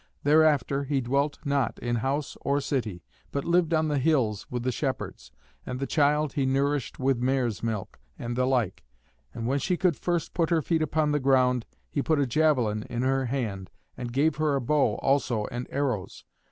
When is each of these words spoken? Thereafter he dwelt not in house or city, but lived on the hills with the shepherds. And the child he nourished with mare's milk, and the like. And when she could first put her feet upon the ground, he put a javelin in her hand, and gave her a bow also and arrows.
Thereafter 0.23 0.85
he 0.85 0.99
dwelt 0.99 1.37
not 1.45 1.77
in 1.77 1.97
house 1.97 2.35
or 2.41 2.59
city, 2.59 3.03
but 3.31 3.45
lived 3.45 3.71
on 3.71 3.87
the 3.87 3.99
hills 3.99 4.49
with 4.49 4.63
the 4.63 4.71
shepherds. 4.71 5.31
And 5.63 5.79
the 5.79 5.85
child 5.85 6.33
he 6.33 6.43
nourished 6.43 6.97
with 6.97 7.19
mare's 7.21 7.61
milk, 7.61 7.99
and 8.17 8.35
the 8.35 8.47
like. 8.47 8.83
And 9.31 9.45
when 9.45 9.59
she 9.59 9.77
could 9.77 9.95
first 9.95 10.33
put 10.33 10.49
her 10.49 10.63
feet 10.63 10.81
upon 10.81 11.11
the 11.11 11.19
ground, 11.19 11.67
he 11.87 12.01
put 12.01 12.19
a 12.19 12.25
javelin 12.25 12.81
in 12.89 13.03
her 13.03 13.27
hand, 13.27 13.69
and 13.95 14.11
gave 14.11 14.37
her 14.37 14.55
a 14.55 14.59
bow 14.59 14.95
also 15.03 15.45
and 15.51 15.67
arrows. 15.69 16.25